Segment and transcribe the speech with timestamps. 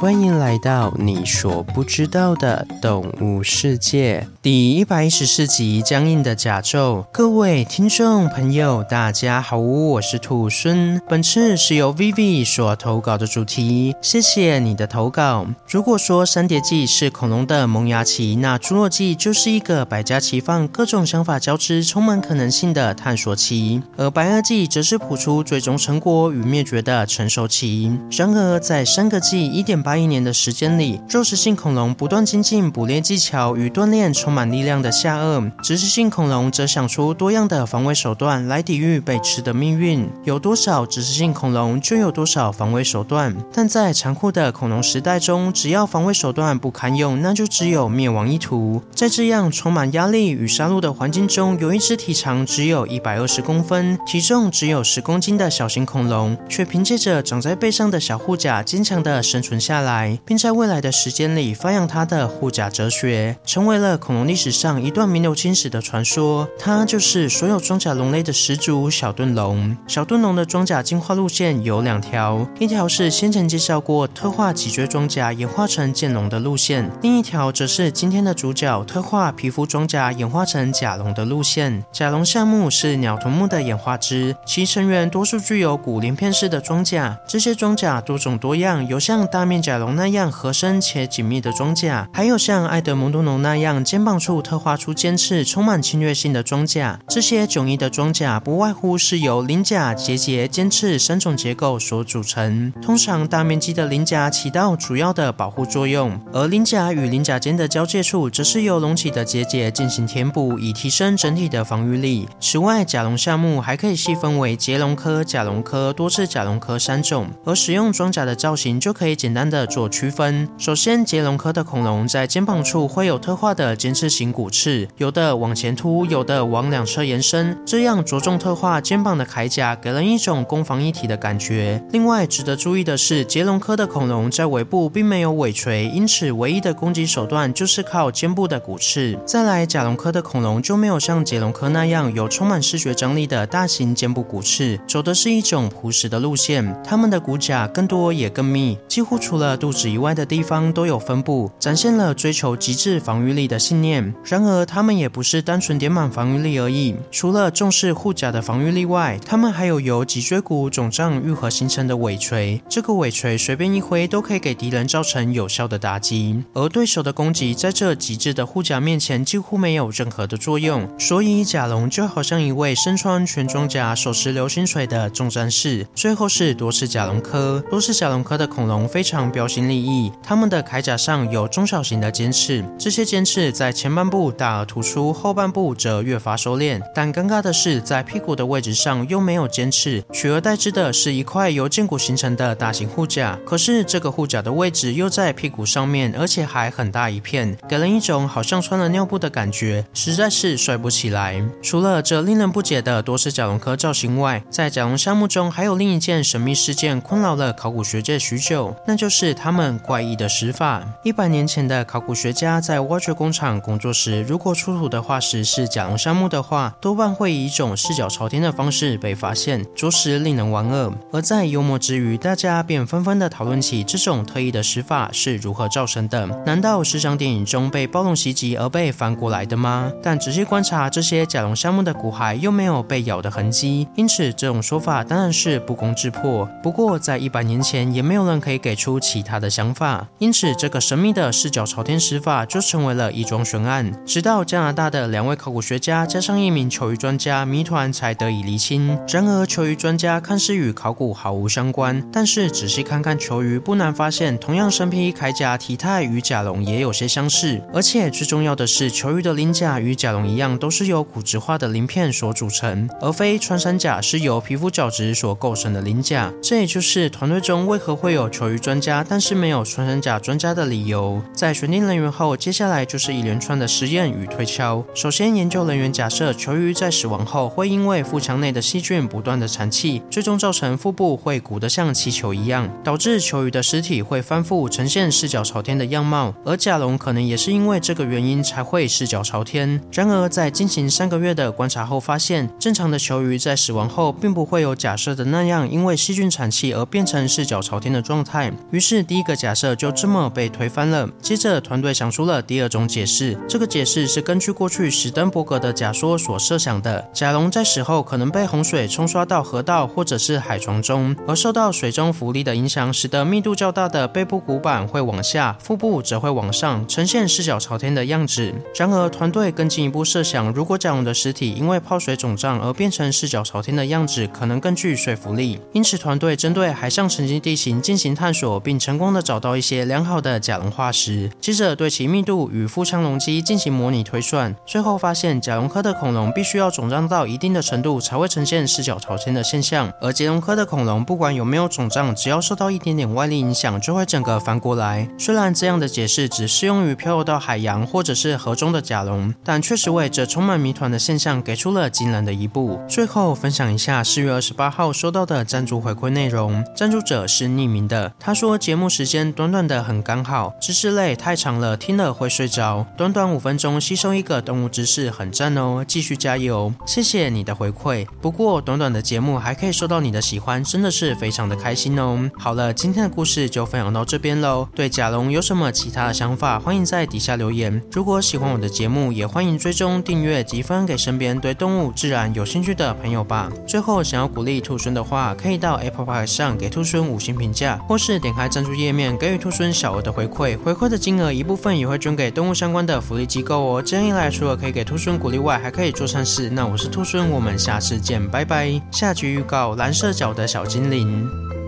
[0.00, 7.02] 欢迎来到你所不知道的动物世界第一百一十四集：僵硬的甲胄。
[7.12, 10.98] 各位听众朋友，大家好，我是兔孙。
[11.06, 15.46] 本次是由 Vivi 所投稿的主题，谢谢你的投稿。
[15.68, 27.92] 如果说三叠纪是恐龙的萌芽期，那侏罗纪就是一个百家齐放、各种想法交织、充满可能性的探索期，而白垩纪则是谱出最终成果与灭绝的成熟期。
[28.10, 40.08] 然而，在三个纪一点八八亿年的时间里，肉食性恐龙不断精进捕猎技巧与锻炼充满力量的下颚，植食性恐龙则想出多样的防卫手段来抵御被吃的命运。
[40.22, 43.34] 有多少植食性恐龙，就有多少防卫手段。
[43.52, 48.80] 但在残酷的恐龙时代中，只要防卫手段不堪用，那就只有灭亡一途。
[48.94, 66.48] 在这样充满压力与杀戮的环境中，有一只体长只有一百二十公分、体重只有十公斤的小型恐龙，却凭借着长在背上的小护甲，坚强地生存下来，并在未来的时间里发扬他的护甲哲学，成为了恐龙历史上一段名留青史的传说。
[66.58, 69.76] 它就是所有装甲龙类的始祖——小盾龙。
[69.86, 81.84] 小盾龙的装甲进化路线有两条，一条是先前介绍过特化脊椎装甲演化成剑龙的路线，另一条则是今天的主角特化皮肤装甲演化成甲龙的路线。
[81.92, 96.98] 甲龙下目是鸟臀目的演化支，其成员多数具有骨鳞片式的装甲，这些装甲多种多样，有像大面甲甲龙那样合身且紧密的装甲，还有像爱德蒙多龙那样肩膀处特化出尖刺、充满侵略性的装甲。
[97.06, 102.72] 这些迥异的装甲不外乎是由鳞甲、结节、尖刺三种结构所组成。
[102.82, 112.28] 通常大面积的鳞甲起到主要的保护作用，而鳞甲与鳞甲间的交界处则是由隆起的结节进行填补，以提升整体的防御力。
[112.40, 120.48] 此外，甲龙项目还可以细分为节龙科、甲龙科、多刺甲龙科三种，而使用装甲的造型就可以简单的做区分。
[120.58, 131.82] 首先，节龙科的恐龙在肩膀处会有特化的尖刺型骨刺，有的往前凸，有的往两侧延伸，这样着重特化肩膀的铠甲，给人一种攻防一体的感觉。
[131.92, 139.18] 另外，值得注意的是，节龙科的恐龙在尾部并没有尾垂，因此唯一的攻击手段就是靠肩部的骨刺。
[139.26, 146.60] 再来，甲龙科的恐龙就没有像杰龙科那样有充满视觉张力的大型肩部骨刺，走的是一种朴实的路线。
[146.84, 154.14] 它们的骨甲更多也更密，几乎除了肚子以外的地方都有分布，展现了追求极致防御力的信念。
[154.24, 156.94] 然而，他们也不是单纯点满防御力而已。
[157.10, 162.62] 除了重视护甲的防御力外，他们还有由脊椎骨肿胀愈合形成的尾锤。
[162.68, 170.88] 这个尾锤随便一挥都可以给敌人造成有效的打击，而对手的攻击在这极致的护甲面前几乎没有任何的作用。
[170.98, 175.86] 所以，甲龙就好像一位身穿全装甲、手持流星锤的重战士。
[175.94, 180.12] 最后是多刺甲龙科，多刺甲龙科的恐龙非常标新立异。
[180.22, 186.80] 他们的铠甲上有中小型的尖刺，这些尖刺在前半部大而突出，后半部则越发收敛。
[186.94, 193.38] 但尴尬的是，在屁股的位置上又没有尖刺，取而代之的是一块由荐骨形成的大型护甲。
[193.46, 201.42] 可是这个护甲的位置又在屁股上面，而且还很大一片，给人一种好像穿了尿布的感觉，实在是帅不起来。
[201.62, 220.90] 除了这令人不解的多是甲龙科造型外，在甲龙项目中还有另一件神秘事件困扰了考古学界许久，那就是是他们怪异的石法，一百年前的考古学家在挖掘工厂工作时，如果出土的化石是甲龙下目的话，多半会以一种四脚朝天的方式被发现，着实令人玩恶。
[221.12, 226.26] 而在幽默之余，大家便纷纷的讨论起这种特异的石法是如何造成的？
[226.46, 229.92] 难道是像电影中被暴龙袭击而被翻过来的吗？
[230.02, 236.48] 但仔细观察这些甲龙下目的骨骸，又没有被咬的痕迹，因此这种说法当然是不攻自破。
[236.62, 240.06] 不过在一百年前，也没有人可以给出其他的想法。
[240.18, 243.92] 因此，这个神秘的四脚朝天石法就成为了一桩悬案。
[244.06, 248.96] 直到加拿大的两位考古学家加上一名球鱼专家，谜团才得以厘清。
[249.08, 257.60] 然而，球鱼专家看似与考古毫无相关，但是仔细看看球鱼，不难发现，同样身披铠甲，体态与甲龙也有些相似。
[257.74, 266.32] 而且最重要的是，球鱼的鳞甲与甲龙一样，都是由骨质化的鳞片所组成，而非穿山甲是由皮肤角质所构成的鳞甲。
[266.40, 269.90] 这也就是团队中为何会有球鱼专家，但是没有穿。
[269.90, 274.84] 山甲专家的理由，在选定人员后，接下来就是一连串的实验与推敲。
[274.94, 286.32] 首先，研究人员假设球鱼在死亡后会因为腹腔内的细菌不断的产气，最终造成腹部会鼓得像气球一样，导致球鱼的尸体会翻覆，呈现四脚朝天的样貌。
[286.44, 289.80] 而甲龙可能也是因为这个原因才会四脚朝天。
[289.90, 298.52] 然而，在进行三个月的观察后，发现正常的球鱼在死亡后并不会有假设的那样因为细菌产气而变成四脚朝天的状态。
[298.70, 301.08] 于是是第一个假设就这么被推翻了。
[301.22, 318.52] 接着团队想出了第二种解释，这个解释是根据过去史登伯格的假说所设想的：甲龙在死后可能被洪水冲刷到河道或者是海床中，而受到水中浮力的影响，使得密度较大的背部骨板会往下，腹部则会往上，呈现四脚朝天的样子。
[318.74, 325.60] 然而，团队更进一步设想，如果甲龙的尸体因为泡水肿胀而变成四脚朝天的样子，可能更具水浮力。
[325.72, 331.30] 因此，团队针对海上沉积地形进行探索，并成功的找到一些良好的甲龙化石。
[331.40, 345.08] 接着，对其密度与腹腔容积进行模拟推算，最后发现甲龙科的恐龙必须要肿胀到一定的程度才会呈现四脚朝天的现象，而节龙科的恐龙不管有没有肿胀，只要受到一点点外力影响，就会整个翻过来。
[345.18, 352.80] 虽然这样的解释只适用于漂游到海洋或者是河中的甲龙，但确实为这充满谜团的现象给出了惊人的一步。
[352.88, 368.06] 最后分享一下四月二十八号收到的赞助回馈内容，赞助者是匿名的，他说节目时间短短的很刚好，知识类太长了，听了会睡着，短短五分钟吸收一个动物知识很赞哦，继续加油，谢谢你的回馈。
[368.22, 372.30] 不过短短的节目还可以受到你的喜欢，真的是非常的开心哦。
[372.38, 374.68] 好了，今天的故事就分享到这边喽。
[374.72, 377.82] 对甲龙有什么其他的想法，欢迎在底下留言。
[377.90, 383.50] 如果喜欢我的节目，也欢迎追踪订阅及分给身边对动物自然有兴趣的朋友吧。
[383.66, 390.54] 最后，想要鼓励兔孙的话，可以到 Apple Pay 上给兔孙五星评价，或是点开关注页面给予兔孙小额的回馈。
[390.58, 393.82] 回馈的金额一部分也会捐给动物相关的福利机构哦。
[393.82, 396.50] 这样一来，除了可以给兔孙鼓励外，还可以做善事。
[396.50, 398.78] 那我是兔孙，我们下次见，拜拜。
[398.90, 401.59] 下集预告：蓝色脚的小精灵。